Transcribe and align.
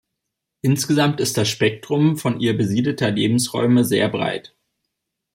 Insgesamt 0.61 1.19
ist 1.19 1.37
das 1.37 1.47
Spektrum 1.47 2.17
von 2.17 2.39
ihr 2.39 2.57
besiedelter 2.57 3.11
Lebensräume 3.11 3.85
sehr 3.85 4.09
breit. 4.09 4.55